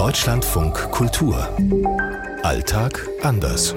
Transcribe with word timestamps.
Deutschlandfunk 0.00 0.90
Kultur. 0.92 1.46
Alltag 2.42 3.06
anders. 3.22 3.74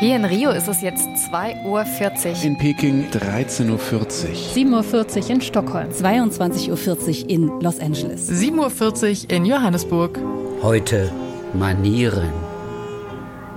Hier 0.00 0.16
in 0.16 0.26
Rio 0.26 0.50
ist 0.50 0.68
es 0.68 0.82
jetzt 0.82 1.08
2.40 1.32 1.64
Uhr. 1.64 2.42
In 2.44 2.58
Peking 2.58 3.08
13.40 3.08 3.70
Uhr. 3.70 3.78
7.40 3.78 5.22
Uhr 5.22 5.30
in 5.30 5.40
Stockholm. 5.40 5.88
22.40 5.88 7.22
Uhr 7.22 7.30
in 7.30 7.60
Los 7.62 7.80
Angeles. 7.80 8.30
7.40 8.30 9.24
Uhr 9.24 9.30
in 9.30 9.46
Johannesburg. 9.46 10.18
Heute 10.60 11.10
Manieren. 11.54 12.30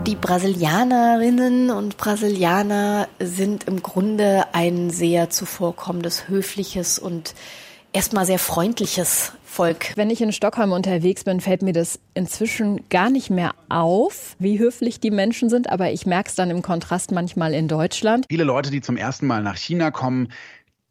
Die 0.08 0.16
Brasilianerinnen 0.16 1.70
und 1.72 1.98
Brasilianer 1.98 3.10
sind 3.20 3.66
im 3.66 3.84
Grunde 3.84 4.46
ein 4.54 4.90
sehr 4.90 5.30
zuvorkommendes, 5.30 6.30
höfliches 6.30 6.98
und 6.98 7.36
erstmal 7.96 8.26
sehr 8.26 8.40
freundliches 8.40 9.32
Volk. 9.46 9.94
Wenn 9.96 10.10
ich 10.10 10.22
in 10.22 10.34
Stockholm 10.34 10.74
unterwegs 10.74 11.24
bin, 11.24 11.40
fällt 11.40 11.62
mir 11.62 11.72
das 11.72 12.00
inzwischen 12.14 12.90
gar 12.90 13.10
nicht 13.10 13.30
mehr 13.30 13.56
auf, 13.70 14.36
wie 14.38 14.60
höflich 14.60 15.00
die 15.00 15.12
Menschen 15.12 15.50
sind, 15.50 15.70
aber 15.70 15.92
ich 15.92 16.06
merke 16.06 16.30
es 16.30 16.36
dann 16.36 16.50
im 16.50 16.62
Kontrast 16.62 17.12
manchmal 17.14 17.54
in 17.54 17.70
Deutschland. 17.70 18.26
Viele 18.30 18.44
Leute, 18.44 18.70
die 18.70 18.82
zum 18.82 18.98
ersten 18.98 19.28
Mal 19.28 19.42
nach 19.42 19.56
China 19.56 19.92
kommen, 19.92 20.28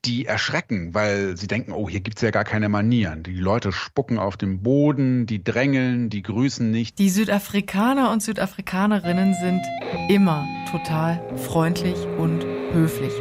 die 0.07 0.25
erschrecken, 0.25 0.95
weil 0.95 1.37
sie 1.37 1.47
denken, 1.47 1.73
oh, 1.73 1.89
hier 1.89 2.01
gibt's 2.01 2.23
ja 2.23 2.31
gar 2.31 2.45
keine 2.45 2.69
Manieren. 2.71 3.23
Die 3.23 3.35
Leute 3.35 3.73
spucken 3.73 4.19
auf 4.19 4.37
den 4.37 4.63
Boden, 4.63 5.27
die 5.27 5.45
drängeln, 5.45 6.09
die 6.09 6.23
grüßen 6.23 6.71
nicht. 6.71 6.99
Die 6.99 7.11
Südafrikaner 7.11 8.11
und 8.11 8.23
Südafrikanerinnen 8.23 9.35
sind 9.35 9.63
immer 10.09 10.47
total 10.71 11.23
freundlich 11.37 11.97
und 12.19 12.45
höflich. 12.73 13.13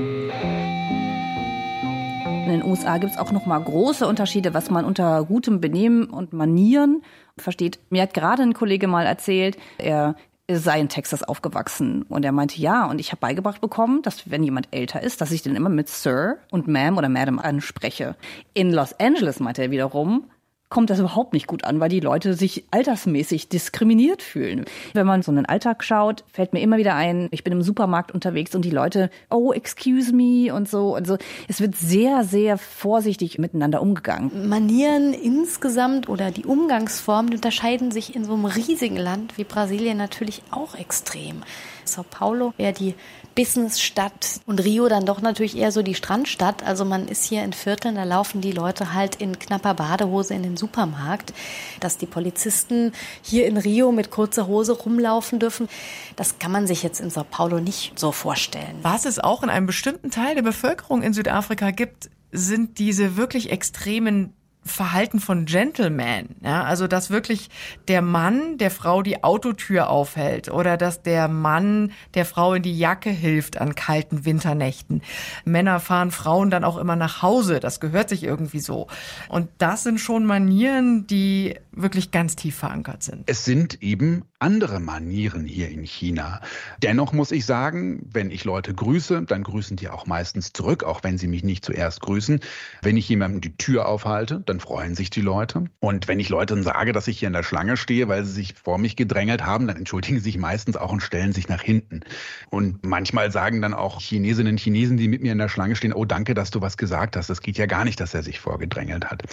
In 2.44 2.50
den 2.50 2.64
USA 2.66 2.98
gibt 2.98 3.14
es 3.14 3.18
auch 3.18 3.32
noch 3.32 3.46
mal 3.46 3.58
große 3.58 4.06
Unterschiede, 4.06 4.54
was 4.54 4.70
man 4.70 4.84
unter 4.84 5.24
gutem 5.24 5.62
Benehmen 5.62 6.04
und 6.10 6.34
Manieren 6.34 7.02
versteht. 7.38 7.80
Mir 7.90 8.02
hat 8.02 8.14
gerade 8.14 8.44
ein 8.44 8.54
Kollege 8.54 8.88
mal 8.88 9.06
erzählt, 9.06 9.58
er 9.78 10.16
sei 10.52 10.82
in 10.82 10.90
Texas 10.90 11.23
aufgewachsen 11.23 12.04
und 12.04 12.26
er 12.26 12.34
meinte 12.34 12.59
ja 12.59 12.86
und 12.86 13.00
ich 13.00 13.12
habe 13.12 13.22
beigebracht 13.22 13.62
bekommen, 13.62 14.02
dass 14.02 14.30
wenn 14.30 14.44
jemand 14.44 14.67
älter 14.72 15.02
ist, 15.02 15.22
dass 15.22 15.32
ich 15.32 15.42
den 15.42 15.56
immer 15.56 15.70
mit 15.70 15.88
Sir 15.88 16.40
und 16.52 16.67
Ma'am 16.67 16.98
oder 16.98 17.08
Madam 17.08 17.40
anspreche. 17.40 18.17
In 18.54 18.73
Los 18.73 18.92
Angeles 19.00 19.39
meinte 19.39 19.62
er 19.62 19.72
wiederum, 19.72 20.26
kommt 20.74 20.90
das 20.90 20.98
überhaupt 20.98 21.34
nicht 21.34 21.46
gut 21.46 21.66
an, 21.66 21.80
weil 21.80 21.90
die 21.90 22.00
Leute 22.00 22.34
sich 22.34 22.64
altersmäßig 22.72 23.48
diskriminiert 23.48 24.24
fühlen. 24.24 24.66
Wenn 24.94 25.06
man 25.06 25.22
so 25.22 25.32
einen 25.32 25.46
Alltag 25.46 25.84
schaut, 25.84 26.24
fällt 26.34 26.52
mir 26.52 26.62
immer 26.62 26.78
wieder 26.78 26.96
ein, 26.96 27.28
ich 27.30 27.44
bin 27.44 27.54
im 27.54 27.62
Supermarkt 27.62 28.12
unterwegs 28.12 28.56
und 28.56 28.66
die 28.66 28.72
Leute, 28.72 29.12
oh, 29.30 29.54
excuse 29.54 30.12
me 30.12 30.52
und 30.52 30.68
so 30.68 30.96
und 30.96 31.06
so. 31.06 31.20
Es 31.48 31.62
wird 31.62 31.76
sehr, 31.76 32.24
sehr 32.24 32.58
vorsichtig 32.58 33.38
miteinander 33.38 33.84
umgegangen. 33.84 34.50
Manieren 34.50 35.14
insgesamt 35.14 36.10
oder 36.10 36.32
die 36.32 36.46
Umgangsformen 36.46 37.36
unterscheiden 37.36 37.92
sich 37.92 38.16
in 38.16 38.26
so 38.26 38.34
einem 38.34 38.46
riesigen 38.46 38.98
Land 38.98 39.38
wie 39.38 39.44
Brasilien 39.44 39.98
natürlich 40.00 40.42
auch 40.50 40.74
extrem. 40.74 41.44
Sao 41.86 42.04
Paulo 42.04 42.54
wäre 42.58 42.74
die 42.74 42.96
Businessstadt 43.36 44.42
und 44.46 44.64
Rio 44.64 44.88
dann 44.88 45.06
doch 45.06 45.22
natürlich 45.22 45.58
eher 45.58 45.72
so 45.72 45.82
die 45.82 45.96
Strandstadt. 45.96 46.64
Also 46.64 46.86
man 46.86 47.08
ist 47.08 47.26
hier 47.26 47.44
in 47.44 47.54
Vierteln, 47.54 47.96
da 47.96 48.04
laufen 48.04 48.42
die 48.42 48.52
Leute 48.52 48.94
halt 48.94 49.16
in 49.16 49.40
knapper 49.40 49.74
Badehose 49.74 50.34
in 50.34 50.44
den 50.44 50.58
Supermarkt. 50.64 51.33
Dass 51.81 51.97
die 51.97 52.06
Polizisten 52.06 52.94
hier 53.22 53.47
in 53.47 53.58
Rio 53.58 53.92
mit 53.92 54.11
kurzer 54.11 54.47
Hose 54.47 54.72
rumlaufen 54.72 55.39
dürfen, 55.39 55.67
das 56.16 56.39
kann 56.39 56.52
man 56.52 56.67
sich 56.67 56.83
jetzt 56.83 57.02
in 57.02 57.09
Sao 57.09 57.25
Paulo 57.30 57.59
nicht 57.59 58.00
so 58.00 58.11
vorstellen. 58.14 58.80
Was 58.81 59.05
es 59.05 59.20
auch 59.20 59.44
in 59.44 59.50
einem 59.50 59.66
bestimmten 59.66 60.09
Teil 60.09 60.36
der 60.36 60.42
Bevölkerung 60.42 61.03
in 61.03 61.14
Südafrika 61.14 61.72
gibt, 61.72 62.09
sind 62.31 62.80
diese 62.80 63.17
wirklich 63.17 63.52
extremen 63.52 64.33
Verhalten 64.66 65.19
von 65.19 65.45
Gentleman. 65.45 66.30
Ja, 66.42 66.64
also 66.64 66.88
dass 66.88 67.09
wirklich 67.09 67.50
der 67.88 68.02
Mann 68.02 68.58
der 68.58 68.72
Frau 68.72 69.02
die 69.02 69.23
Autotür 69.23 69.89
aufhält 69.89 70.50
oder 70.50 70.78
dass 70.78 71.02
der 71.02 71.28
Mann 71.28 71.92
der 72.14 72.25
Frau 72.25 72.54
in 72.54 72.64
die 72.64 72.77
Jacke 72.77 73.10
hilft 73.10 73.60
an 73.60 73.76
kalten 73.76 74.26
Winternächten. 74.26 75.02
Männer 75.45 75.80
fahren 75.80 76.11
Frauen 76.11 76.49
dann 76.49 76.64
auch 76.64 76.77
immer 76.77 76.95
nach 76.95 77.21
Hause. 77.21 77.60
Das 77.60 77.80
gehört 77.80 78.10
sich 78.10 78.23
irgendwie 78.23 78.60
so. 78.60 78.88
Und 79.30 79.49
das 79.58 79.83
sind 79.83 79.99
schon 79.99 80.26
Manieren, 80.26 81.08
die 81.08 81.55
wirklich 81.71 82.11
ganz 82.11 82.36
tief 82.36 82.55
verankert 82.55 83.04
sind. 83.04 83.23
Es 83.26 83.45
sind 83.45 83.82
eben 83.82 84.23
andere 84.39 84.80
Manieren 84.80 85.45
hier 85.45 85.70
in 85.70 85.83
China. 85.83 86.42
Dennoch 86.82 87.14
muss 87.14 87.32
ich 87.32 87.45
sagen, 87.45 88.08
wenn 88.11 88.30
ich 88.30 88.43
Leute 88.43 88.73
grüße, 88.73 89.23
dann 89.23 89.43
grüßen 89.43 89.77
die 89.77 89.89
auch 89.89 90.05
meistens 90.05 90.54
zurück, 90.54 90.83
auch 90.83 91.04
wenn 91.04 91.17
sie 91.17 91.27
mich 91.27 91.43
nicht 91.43 91.65
zuerst 91.65 92.02
grüßen. 92.02 92.39
Wenn 92.82 92.98
ich 92.98 93.09
jemandem 93.09 93.42
die 93.42 93.58
Tür 93.58 93.88
aufhalte, 93.88 94.42
dann 94.45 94.52
freuen 94.59 94.95
sich 94.95 95.09
die 95.09 95.21
Leute. 95.21 95.65
Und 95.80 96.08
wenn 96.08 96.19
ich 96.19 96.30
Leuten 96.30 96.64
sage, 96.64 96.93
dass 96.93 97.08
ich 97.08 97.19
hier 97.19 97.27
in 97.27 97.33
der 97.33 97.43
Schlange 97.43 97.77
stehe, 97.77 98.08
weil 98.08 98.23
sie 98.25 98.31
sich 98.31 98.53
vor 98.53 98.77
mich 98.77 98.95
gedrängelt 98.95 99.45
haben, 99.45 99.67
dann 99.67 99.77
entschuldigen 99.77 100.17
sie 100.17 100.23
sich 100.23 100.37
meistens 100.37 100.77
auch 100.77 100.91
und 100.91 101.02
stellen 101.02 101.33
sich 101.33 101.47
nach 101.47 101.61
hinten. 101.61 102.02
Und 102.49 102.86
manchmal 102.86 103.31
sagen 103.31 103.61
dann 103.61 103.73
auch 103.73 104.02
Chinesinnen 104.02 104.53
und 104.53 104.59
Chinesen, 104.59 104.97
die 104.97 105.08
mit 105.08 105.21
mir 105.21 105.31
in 105.31 105.37
der 105.37 105.49
Schlange 105.49 105.75
stehen, 105.75 105.93
oh 105.93 106.05
danke, 106.05 106.33
dass 106.33 106.52
du 106.52 106.61
was 106.61 106.77
gesagt 106.77 107.15
hast. 107.15 107.30
Das 107.30 107.41
geht 107.41 107.58
ja 107.58 107.65
gar 107.65 107.86
nicht, 107.86 107.99
dass 107.99 108.14
er 108.14 108.23
sich 108.23 108.39
vorgedrängelt 108.39 109.05
hat. 109.05 109.23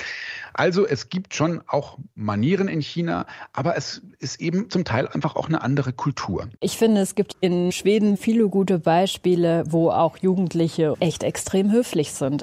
Also 0.52 0.86
es 0.86 1.08
gibt 1.08 1.34
schon 1.34 1.62
auch 1.66 1.98
Manieren 2.14 2.68
in 2.68 2.80
China, 2.80 3.26
aber 3.52 3.76
es 3.76 4.02
ist 4.18 4.40
eben 4.40 4.70
zum 4.70 4.84
Teil 4.84 5.08
einfach 5.08 5.36
auch 5.36 5.48
eine 5.48 5.62
andere 5.62 5.92
Kultur. 5.92 6.48
Ich 6.60 6.76
finde, 6.76 7.00
es 7.00 7.14
gibt 7.14 7.36
in 7.40 7.72
Schweden 7.72 8.16
viele 8.16 8.48
gute 8.48 8.78
Beispiele, 8.78 9.64
wo 9.68 9.90
auch 9.90 10.16
Jugendliche 10.18 10.94
echt 11.00 11.22
extrem 11.22 11.70
höflich 11.70 12.12
sind. 12.12 12.42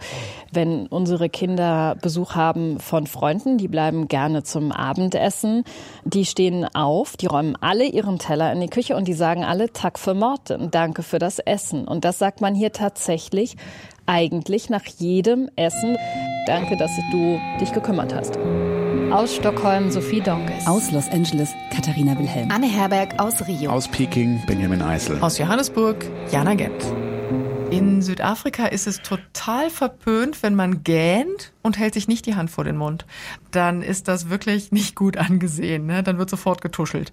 Wenn 0.52 0.88
unsere 0.88 1.30
Kinder 1.30 1.96
Besuch 2.02 2.36
haben 2.36 2.67
von 2.80 3.08
Freunden, 3.08 3.58
die 3.58 3.68
bleiben 3.68 4.08
gerne 4.08 4.44
zum 4.44 4.72
Abendessen, 4.72 5.64
die 6.04 6.26
stehen 6.26 6.66
auf, 6.76 7.18
die 7.18 7.28
räumen 7.28 7.58
alle 7.62 7.86
ihren 7.86 8.20
Teller 8.20 8.52
in 8.52 8.60
die 8.60 8.70
Küche 8.70 8.96
und 8.96 9.08
die 9.08 9.14
sagen 9.14 9.44
alle 9.44 9.72
Tag 9.72 9.98
für 9.98 10.14
Morten, 10.14 10.70
danke 10.72 11.04
für 11.04 11.20
das 11.20 11.40
Essen. 11.40 11.88
Und 11.88 12.06
das 12.06 12.20
sagt 12.20 12.42
man 12.42 12.54
hier 12.54 12.72
tatsächlich 12.72 13.56
eigentlich 14.06 14.70
nach 14.70 14.86
jedem 14.86 15.50
Essen. 15.56 15.98
Danke, 16.46 16.78
dass 16.78 16.92
du 17.12 17.40
dich 17.60 17.72
gekümmert 17.74 18.14
hast. 18.14 18.38
Aus 19.12 19.36
Stockholm 19.36 19.90
Sophie 19.90 20.22
Donkes. 20.22 20.68
Aus 20.68 20.92
Los 20.92 21.08
Angeles 21.10 21.54
Katharina 21.74 22.18
Wilhelm. 22.20 22.52
Anne 22.52 22.68
Herberg 22.68 23.20
aus 23.20 23.48
Rio. 23.48 23.72
Aus 23.72 23.88
Peking 23.88 24.42
Benjamin 24.48 24.82
Eisel. 24.82 25.18
Aus 25.22 25.38
Johannesburg 25.38 26.06
Jana 26.32 26.56
Gent. 26.56 26.86
In 27.70 28.02
Südafrika 28.02 28.68
ist 28.68 28.88
es 28.88 29.02
total 29.02 29.70
verpönt, 29.70 30.42
wenn 30.42 30.56
man 30.56 30.84
gähnt 30.84 31.52
und 31.64 31.78
hält 31.78 31.94
sich 31.94 32.08
nicht 32.08 32.26
die 32.26 32.36
Hand 32.36 32.50
vor 32.50 32.64
den 32.64 32.78
Mund. 32.78 33.06
Dann 33.52 33.82
ist 33.82 34.08
das 34.08 34.30
wirklich 34.30 34.72
nicht 34.72 34.96
gut 34.96 35.18
angesehen. 35.18 35.86
Ne? 35.86 36.02
Dann 36.02 36.18
wird 36.18 36.30
sofort 36.30 36.62
getuschelt. 36.62 37.12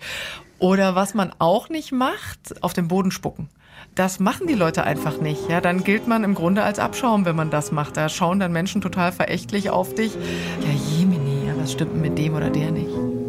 Oder 0.61 0.95
was 0.95 1.15
man 1.15 1.33
auch 1.41 1.69
nicht 1.69 1.91
macht, 1.91 2.63
auf 2.63 2.73
den 2.73 2.87
Boden 2.87 3.11
spucken. 3.11 3.49
Das 3.97 4.21
machen 4.21 4.47
die 4.47 4.55
Leute 4.55 4.85
einfach 4.85 5.21
nicht. 5.21 5.49
Ja, 5.49 5.61
dann 5.61 5.83
gilt 5.83 6.07
man 6.07 6.23
im 6.23 6.35
Grunde 6.35 6.63
als 6.63 6.79
Abschaum, 6.79 7.25
wenn 7.25 7.37
man 7.37 7.51
das 7.51 7.73
macht. 7.73 7.97
Da 7.97 8.09
schauen 8.09 8.39
dann 8.39 8.53
Menschen 8.53 8.81
total 8.81 9.11
verächtlich 9.11 9.71
auf 9.71 9.95
dich. 9.95 10.13
Ja, 10.15 10.97
Jemini, 10.97 11.51
was 11.59 11.73
stimmt 11.73 11.97
mit 11.97 12.17
dem 12.17 12.35
oder 12.35 12.51
der 12.51 12.71
nicht? 12.71 13.24